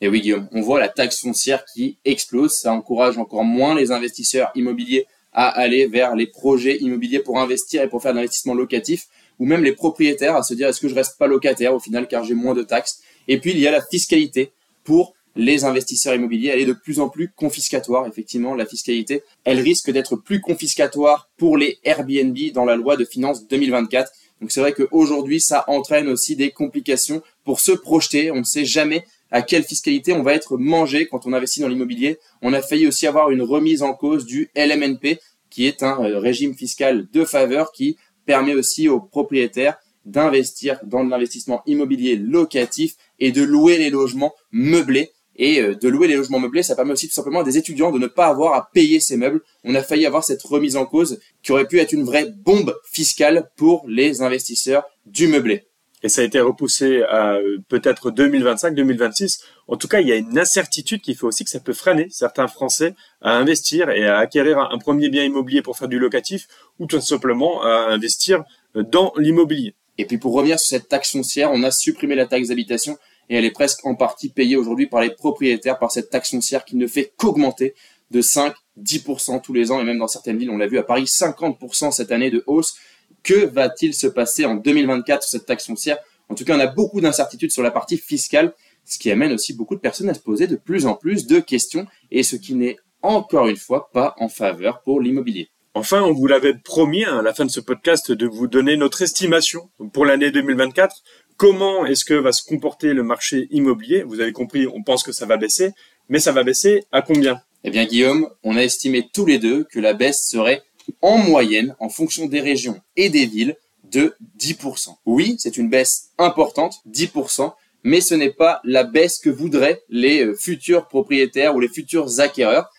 Et 0.00 0.08
oui, 0.08 0.20
Guillaume, 0.20 0.48
on 0.52 0.60
voit 0.60 0.80
la 0.80 0.88
taxe 0.88 1.20
foncière 1.20 1.64
qui 1.64 1.98
explose. 2.04 2.52
Ça 2.52 2.72
encourage 2.72 3.18
encore 3.18 3.44
moins 3.44 3.74
les 3.74 3.92
investisseurs 3.92 4.50
immobiliers 4.54 5.06
à 5.32 5.48
aller 5.48 5.86
vers 5.86 6.16
les 6.16 6.26
projets 6.26 6.76
immobiliers 6.78 7.20
pour 7.20 7.38
investir 7.38 7.82
et 7.82 7.88
pour 7.88 8.02
faire 8.02 8.12
de 8.12 8.16
l'investissement 8.16 8.54
locatif, 8.54 9.04
ou 9.38 9.44
même 9.44 9.62
les 9.62 9.72
propriétaires 9.72 10.34
à 10.34 10.42
se 10.42 10.54
dire 10.54 10.68
est-ce 10.68 10.80
que 10.80 10.88
je 10.88 10.94
reste 10.94 11.18
pas 11.18 11.26
locataire 11.26 11.74
au 11.74 11.78
final 11.78 12.08
car 12.08 12.24
j'ai 12.24 12.34
moins 12.34 12.54
de 12.54 12.62
taxes? 12.62 13.02
Et 13.28 13.38
puis 13.38 13.50
il 13.50 13.58
y 13.58 13.66
a 13.66 13.70
la 13.70 13.82
fiscalité 13.82 14.52
pour 14.86 15.12
les 15.34 15.64
investisseurs 15.64 16.14
immobiliers, 16.14 16.48
elle 16.48 16.60
est 16.60 16.66
de 16.66 16.72
plus 16.72 16.98
en 16.98 17.10
plus 17.10 17.28
confiscatoire. 17.28 18.06
Effectivement, 18.06 18.54
la 18.54 18.64
fiscalité, 18.64 19.22
elle 19.44 19.60
risque 19.60 19.90
d'être 19.90 20.16
plus 20.16 20.40
confiscatoire 20.40 21.28
pour 21.36 21.58
les 21.58 21.78
Airbnb 21.84 22.38
dans 22.54 22.64
la 22.64 22.76
loi 22.76 22.96
de 22.96 23.04
finances 23.04 23.46
2024. 23.46 24.10
Donc 24.40 24.50
c'est 24.50 24.60
vrai 24.60 24.72
qu'aujourd'hui, 24.72 25.40
ça 25.40 25.64
entraîne 25.68 26.08
aussi 26.08 26.36
des 26.36 26.50
complications 26.50 27.22
pour 27.44 27.60
se 27.60 27.72
projeter. 27.72 28.30
On 28.30 28.36
ne 28.36 28.44
sait 28.44 28.64
jamais 28.64 29.04
à 29.30 29.42
quelle 29.42 29.64
fiscalité 29.64 30.12
on 30.12 30.22
va 30.22 30.32
être 30.32 30.56
mangé 30.56 31.06
quand 31.06 31.26
on 31.26 31.32
investit 31.32 31.60
dans 31.60 31.68
l'immobilier. 31.68 32.18
On 32.40 32.52
a 32.54 32.62
failli 32.62 32.86
aussi 32.86 33.06
avoir 33.06 33.30
une 33.30 33.42
remise 33.42 33.82
en 33.82 33.92
cause 33.92 34.24
du 34.24 34.50
LMNP, 34.56 35.18
qui 35.50 35.66
est 35.66 35.82
un 35.82 36.02
euh, 36.02 36.18
régime 36.18 36.54
fiscal 36.54 37.06
de 37.12 37.24
faveur 37.24 37.72
qui 37.72 37.96
permet 38.24 38.54
aussi 38.54 38.88
aux 38.88 39.00
propriétaires 39.00 39.78
d'investir 40.06 40.80
dans 40.84 41.04
de 41.04 41.10
l'investissement 41.10 41.62
immobilier 41.66 42.16
locatif 42.16 42.94
et 43.18 43.32
de 43.32 43.42
louer 43.42 43.76
les 43.76 43.90
logements 43.90 44.32
meublés 44.52 45.12
et 45.38 45.60
euh, 45.60 45.74
de 45.74 45.88
louer 45.88 46.08
les 46.08 46.16
logements 46.16 46.38
meublés, 46.38 46.62
ça 46.62 46.74
permet 46.74 46.92
aussi 46.92 47.08
tout 47.08 47.14
simplement 47.14 47.40
à 47.40 47.44
des 47.44 47.58
étudiants 47.58 47.92
de 47.92 47.98
ne 47.98 48.06
pas 48.06 48.26
avoir 48.26 48.54
à 48.54 48.70
payer 48.72 49.00
ces 49.00 49.16
meubles. 49.16 49.42
On 49.64 49.74
a 49.74 49.82
failli 49.82 50.06
avoir 50.06 50.24
cette 50.24 50.42
remise 50.42 50.76
en 50.76 50.86
cause 50.86 51.20
qui 51.42 51.52
aurait 51.52 51.66
pu 51.66 51.78
être 51.78 51.92
une 51.92 52.04
vraie 52.04 52.32
bombe 52.44 52.74
fiscale 52.84 53.50
pour 53.56 53.84
les 53.86 54.22
investisseurs 54.22 54.84
du 55.04 55.28
meublé. 55.28 55.66
Et 56.02 56.08
ça 56.08 56.20
a 56.20 56.24
été 56.24 56.40
repoussé 56.40 57.02
à 57.02 57.34
euh, 57.34 57.58
peut-être 57.68 58.10
2025-2026. 58.10 59.40
En 59.66 59.76
tout 59.76 59.88
cas, 59.88 60.00
il 60.00 60.08
y 60.08 60.12
a 60.12 60.16
une 60.16 60.38
incertitude 60.38 61.00
qui 61.00 61.14
fait 61.14 61.24
aussi 61.24 61.44
que 61.44 61.50
ça 61.50 61.60
peut 61.60 61.72
freiner 61.72 62.06
certains 62.10 62.48
Français 62.48 62.94
à 63.20 63.32
investir 63.32 63.90
et 63.90 64.06
à 64.06 64.18
acquérir 64.18 64.58
un 64.58 64.78
premier 64.78 65.08
bien 65.08 65.24
immobilier 65.24 65.62
pour 65.62 65.76
faire 65.76 65.88
du 65.88 65.98
locatif 65.98 66.46
ou 66.78 66.86
tout 66.86 67.00
simplement 67.00 67.62
à 67.62 67.88
investir 67.90 68.44
dans 68.74 69.12
l'immobilier. 69.16 69.74
Et 69.98 70.04
puis 70.04 70.18
pour 70.18 70.34
revenir 70.34 70.58
sur 70.58 70.68
cette 70.68 70.88
taxe 70.88 71.12
foncière, 71.12 71.50
on 71.52 71.62
a 71.62 71.70
supprimé 71.70 72.14
la 72.14 72.26
taxe 72.26 72.48
d'habitation 72.48 72.98
et 73.28 73.36
elle 73.36 73.44
est 73.44 73.50
presque 73.50 73.84
en 73.84 73.94
partie 73.94 74.28
payée 74.28 74.56
aujourd'hui 74.56 74.86
par 74.86 75.00
les 75.00 75.10
propriétaires 75.10 75.78
par 75.78 75.90
cette 75.90 76.10
taxe 76.10 76.30
foncière 76.30 76.64
qui 76.64 76.76
ne 76.76 76.86
fait 76.86 77.12
qu'augmenter 77.16 77.74
de 78.10 78.20
5, 78.20 78.54
10% 78.80 79.42
tous 79.42 79.52
les 79.52 79.70
ans 79.70 79.80
et 79.80 79.84
même 79.84 79.98
dans 79.98 80.06
certaines 80.06 80.38
villes, 80.38 80.50
on 80.50 80.58
l'a 80.58 80.66
vu 80.66 80.78
à 80.78 80.82
Paris, 80.82 81.04
50% 81.04 81.90
cette 81.90 82.12
année 82.12 82.30
de 82.30 82.44
hausse. 82.46 82.76
Que 83.22 83.46
va-t-il 83.46 83.94
se 83.94 84.06
passer 84.06 84.44
en 84.44 84.54
2024 84.54 85.22
sur 85.22 85.30
cette 85.30 85.46
taxe 85.46 85.66
foncière? 85.66 85.98
En 86.28 86.34
tout 86.34 86.44
cas, 86.44 86.56
on 86.56 86.60
a 86.60 86.66
beaucoup 86.66 87.00
d'incertitudes 87.00 87.50
sur 87.50 87.62
la 87.62 87.70
partie 87.70 87.96
fiscale, 87.96 88.52
ce 88.84 88.98
qui 88.98 89.10
amène 89.10 89.32
aussi 89.32 89.52
beaucoup 89.52 89.74
de 89.74 89.80
personnes 89.80 90.08
à 90.08 90.14
se 90.14 90.20
poser 90.20 90.46
de 90.46 90.56
plus 90.56 90.86
en 90.86 90.94
plus 90.94 91.26
de 91.26 91.40
questions 91.40 91.86
et 92.10 92.22
ce 92.22 92.36
qui 92.36 92.54
n'est 92.54 92.76
encore 93.02 93.48
une 93.48 93.56
fois 93.56 93.90
pas 93.92 94.14
en 94.18 94.28
faveur 94.28 94.82
pour 94.82 95.00
l'immobilier. 95.00 95.48
Enfin, 95.78 96.00
on 96.00 96.14
vous 96.14 96.26
l'avait 96.26 96.54
promis 96.54 97.04
à 97.04 97.20
la 97.20 97.34
fin 97.34 97.44
de 97.44 97.50
ce 97.50 97.60
podcast 97.60 98.10
de 98.10 98.26
vous 98.26 98.46
donner 98.46 98.78
notre 98.78 99.02
estimation. 99.02 99.68
Pour 99.92 100.06
l'année 100.06 100.30
2024 100.30 101.02
comment 101.36 101.84
est-ce 101.84 102.06
que 102.06 102.14
va 102.14 102.32
se 102.32 102.42
comporter 102.42 102.94
le 102.94 103.02
marché 103.02 103.46
immobilier? 103.50 104.02
Vous 104.02 104.20
avez 104.20 104.32
compris, 104.32 104.66
on 104.66 104.82
pense 104.82 105.02
que 105.02 105.12
ça 105.12 105.26
va 105.26 105.36
baisser, 105.36 105.72
mais 106.08 106.18
ça 106.18 106.32
va 106.32 106.44
baisser 106.44 106.84
à 106.92 107.02
combien? 107.02 107.42
Eh 107.62 107.68
bien 107.68 107.84
Guillaume, 107.84 108.30
on 108.42 108.56
a 108.56 108.62
estimé 108.62 109.06
tous 109.12 109.26
les 109.26 109.38
deux 109.38 109.64
que 109.64 109.78
la 109.78 109.92
baisse 109.92 110.26
serait 110.26 110.62
en 111.02 111.18
moyenne, 111.18 111.76
en 111.78 111.90
fonction 111.90 112.24
des 112.24 112.40
régions 112.40 112.80
et 112.96 113.10
des 113.10 113.26
villes, 113.26 113.54
de 113.84 114.14
10%. 114.38 114.96
Oui, 115.04 115.36
c'est 115.38 115.58
une 115.58 115.68
baisse 115.68 116.08
importante, 116.16 116.76
10%, 116.90 117.52
mais 117.82 118.00
ce 118.00 118.14
n'est 118.14 118.32
pas 118.32 118.62
la 118.64 118.84
baisse 118.84 119.18
que 119.18 119.28
voudraient 119.28 119.82
les 119.90 120.24
euh, 120.24 120.34
futurs 120.34 120.88
propriétaires 120.88 121.54
ou 121.54 121.60
les 121.60 121.68
futurs 121.68 122.18
acquéreurs, 122.20 122.70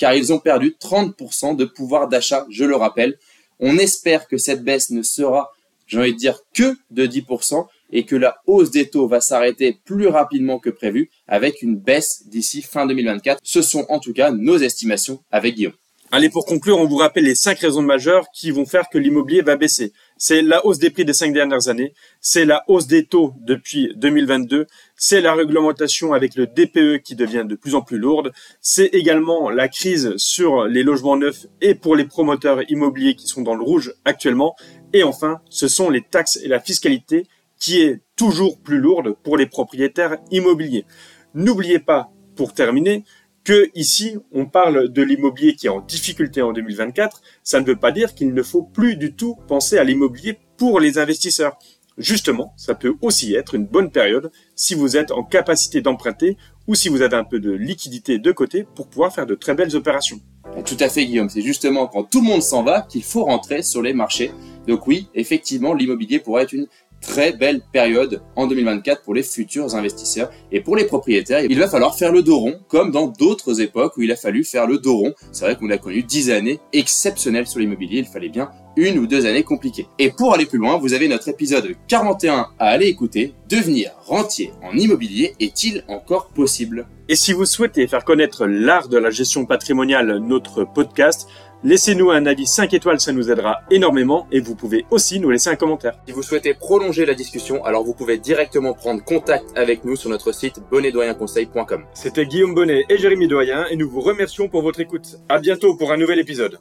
car 0.00 0.14
ils 0.14 0.32
ont 0.32 0.38
perdu 0.38 0.74
30% 0.80 1.54
de 1.54 1.66
pouvoir 1.66 2.08
d'achat, 2.08 2.46
je 2.50 2.64
le 2.64 2.74
rappelle. 2.74 3.18
On 3.60 3.76
espère 3.76 4.26
que 4.26 4.38
cette 4.38 4.64
baisse 4.64 4.88
ne 4.90 5.02
sera, 5.02 5.50
j'ai 5.86 5.98
envie 5.98 6.14
de 6.14 6.18
dire, 6.18 6.40
que 6.54 6.74
de 6.90 7.06
10%, 7.06 7.66
et 7.92 8.04
que 8.04 8.16
la 8.16 8.38
hausse 8.46 8.70
des 8.70 8.88
taux 8.88 9.06
va 9.06 9.20
s'arrêter 9.20 9.78
plus 9.84 10.06
rapidement 10.06 10.58
que 10.58 10.70
prévu 10.70 11.10
avec 11.28 11.60
une 11.60 11.76
baisse 11.76 12.22
d'ici 12.26 12.62
fin 12.62 12.86
2024. 12.86 13.40
Ce 13.42 13.60
sont 13.60 13.84
en 13.90 13.98
tout 13.98 14.14
cas 14.14 14.30
nos 14.30 14.56
estimations 14.56 15.22
avec 15.30 15.56
Guillaume. 15.56 15.74
Allez, 16.12 16.28
pour 16.28 16.44
conclure, 16.44 16.76
on 16.76 16.88
vous 16.88 16.96
rappelle 16.96 17.22
les 17.22 17.36
cinq 17.36 17.60
raisons 17.60 17.82
majeures 17.82 18.26
qui 18.34 18.50
vont 18.50 18.66
faire 18.66 18.88
que 18.88 18.98
l'immobilier 18.98 19.42
va 19.42 19.54
baisser. 19.54 19.92
C'est 20.16 20.42
la 20.42 20.66
hausse 20.66 20.80
des 20.80 20.90
prix 20.90 21.04
des 21.04 21.12
cinq 21.12 21.32
dernières 21.32 21.68
années, 21.68 21.94
c'est 22.20 22.44
la 22.44 22.64
hausse 22.66 22.88
des 22.88 23.06
taux 23.06 23.32
depuis 23.42 23.92
2022, 23.94 24.66
c'est 24.96 25.20
la 25.20 25.34
réglementation 25.34 26.12
avec 26.12 26.34
le 26.34 26.48
DPE 26.48 27.00
qui 27.04 27.14
devient 27.14 27.44
de 27.46 27.54
plus 27.54 27.76
en 27.76 27.82
plus 27.82 27.96
lourde, 27.96 28.32
c'est 28.60 28.86
également 28.86 29.50
la 29.50 29.68
crise 29.68 30.14
sur 30.16 30.64
les 30.64 30.82
logements 30.82 31.16
neufs 31.16 31.46
et 31.60 31.76
pour 31.76 31.94
les 31.94 32.06
promoteurs 32.06 32.68
immobiliers 32.68 33.14
qui 33.14 33.28
sont 33.28 33.42
dans 33.42 33.54
le 33.54 33.62
rouge 33.62 33.94
actuellement, 34.04 34.56
et 34.92 35.04
enfin, 35.04 35.40
ce 35.48 35.68
sont 35.68 35.90
les 35.90 36.02
taxes 36.02 36.40
et 36.42 36.48
la 36.48 36.58
fiscalité 36.58 37.28
qui 37.60 37.82
est 37.82 38.00
toujours 38.16 38.58
plus 38.58 38.80
lourde 38.80 39.14
pour 39.22 39.36
les 39.36 39.46
propriétaires 39.46 40.16
immobiliers. 40.32 40.86
N'oubliez 41.34 41.78
pas, 41.78 42.10
pour 42.34 42.52
terminer, 42.52 43.04
que 43.44 43.70
ici, 43.74 44.16
on 44.32 44.46
parle 44.46 44.92
de 44.92 45.02
l'immobilier 45.02 45.54
qui 45.54 45.66
est 45.66 45.70
en 45.70 45.80
difficulté 45.80 46.42
en 46.42 46.52
2024. 46.52 47.22
Ça 47.42 47.60
ne 47.60 47.66
veut 47.66 47.76
pas 47.76 47.92
dire 47.92 48.14
qu'il 48.14 48.34
ne 48.34 48.42
faut 48.42 48.62
plus 48.62 48.96
du 48.96 49.14
tout 49.14 49.36
penser 49.48 49.78
à 49.78 49.84
l'immobilier 49.84 50.38
pour 50.56 50.80
les 50.80 50.98
investisseurs. 50.98 51.58
Justement, 51.98 52.54
ça 52.56 52.74
peut 52.74 52.94
aussi 53.02 53.34
être 53.34 53.54
une 53.54 53.66
bonne 53.66 53.90
période 53.90 54.30
si 54.54 54.74
vous 54.74 54.96
êtes 54.96 55.10
en 55.10 55.22
capacité 55.22 55.82
d'emprunter 55.82 56.36
ou 56.66 56.74
si 56.74 56.88
vous 56.88 57.02
avez 57.02 57.16
un 57.16 57.24
peu 57.24 57.40
de 57.40 57.50
liquidité 57.50 58.18
de 58.18 58.32
côté 58.32 58.64
pour 58.74 58.88
pouvoir 58.88 59.12
faire 59.12 59.26
de 59.26 59.34
très 59.34 59.54
belles 59.54 59.76
opérations. 59.76 60.20
Tout 60.64 60.76
à 60.80 60.88
fait, 60.88 61.04
Guillaume. 61.04 61.28
C'est 61.28 61.42
justement 61.42 61.86
quand 61.86 62.04
tout 62.04 62.20
le 62.20 62.26
monde 62.26 62.42
s'en 62.42 62.62
va 62.62 62.82
qu'il 62.82 63.02
faut 63.02 63.24
rentrer 63.24 63.62
sur 63.62 63.82
les 63.82 63.92
marchés. 63.92 64.32
Donc 64.66 64.86
oui, 64.86 65.08
effectivement, 65.14 65.74
l'immobilier 65.74 66.20
pourrait 66.20 66.44
être 66.44 66.52
une 66.52 66.68
très 67.00 67.32
belle 67.32 67.60
période 67.72 68.22
en 68.36 68.46
2024 68.46 69.02
pour 69.02 69.14
les 69.14 69.22
futurs 69.22 69.74
investisseurs 69.74 70.30
et 70.52 70.60
pour 70.60 70.76
les 70.76 70.84
propriétaires. 70.84 71.44
Il 71.48 71.58
va 71.58 71.68
falloir 71.68 71.96
faire 71.96 72.12
le 72.12 72.22
dos 72.22 72.38
rond, 72.38 72.60
comme 72.68 72.90
dans 72.90 73.08
d'autres 73.08 73.60
époques 73.60 73.96
où 73.96 74.02
il 74.02 74.12
a 74.12 74.16
fallu 74.16 74.44
faire 74.44 74.66
le 74.66 74.78
dos 74.78 74.96
rond. 74.96 75.14
C'est 75.32 75.44
vrai 75.44 75.56
qu'on 75.56 75.70
a 75.70 75.78
connu 75.78 76.02
10 76.02 76.30
années 76.30 76.60
exceptionnelles 76.72 77.46
sur 77.46 77.60
l'immobilier, 77.60 77.98
il 77.98 78.06
fallait 78.06 78.28
bien 78.28 78.50
une 78.76 78.98
ou 78.98 79.06
deux 79.06 79.26
années 79.26 79.42
compliquées. 79.42 79.86
Et 79.98 80.10
pour 80.10 80.32
aller 80.32 80.46
plus 80.46 80.58
loin, 80.58 80.78
vous 80.78 80.94
avez 80.94 81.08
notre 81.08 81.28
épisode 81.28 81.74
41 81.88 82.48
à 82.58 82.66
aller 82.66 82.86
écouter. 82.86 83.34
Devenir 83.48 83.90
rentier 84.06 84.52
en 84.62 84.76
immobilier 84.76 85.34
est-il 85.40 85.84
encore 85.88 86.28
possible? 86.28 86.86
Et 87.08 87.16
si 87.16 87.32
vous 87.32 87.44
souhaitez 87.44 87.88
faire 87.88 88.04
connaître 88.04 88.46
l'art 88.46 88.88
de 88.88 88.96
la 88.96 89.10
gestion 89.10 89.44
patrimoniale, 89.44 90.18
notre 90.18 90.64
podcast, 90.64 91.26
Laissez-nous 91.62 92.10
un 92.10 92.24
avis 92.24 92.46
5 92.46 92.72
étoiles, 92.72 93.00
ça 93.00 93.12
nous 93.12 93.30
aidera 93.30 93.60
énormément 93.70 94.26
et 94.32 94.40
vous 94.40 94.54
pouvez 94.54 94.86
aussi 94.90 95.20
nous 95.20 95.28
laisser 95.28 95.50
un 95.50 95.56
commentaire. 95.56 95.98
Si 96.06 96.12
vous 96.12 96.22
souhaitez 96.22 96.54
prolonger 96.54 97.04
la 97.04 97.12
discussion, 97.12 97.62
alors 97.64 97.84
vous 97.84 97.92
pouvez 97.92 98.16
directement 98.16 98.72
prendre 98.72 99.04
contact 99.04 99.44
avec 99.56 99.84
nous 99.84 99.94
sur 99.94 100.08
notre 100.08 100.32
site 100.32 100.60
bonnetdoyenconseil.com. 100.70 101.84
C'était 101.92 102.24
Guillaume 102.24 102.54
Bonnet 102.54 102.86
et 102.88 102.96
Jérémy 102.96 103.28
Doyen 103.28 103.66
et 103.66 103.76
nous 103.76 103.90
vous 103.90 104.00
remercions 104.00 104.48
pour 104.48 104.62
votre 104.62 104.80
écoute. 104.80 105.18
À 105.28 105.38
bientôt 105.38 105.76
pour 105.76 105.92
un 105.92 105.98
nouvel 105.98 106.18
épisode. 106.18 106.58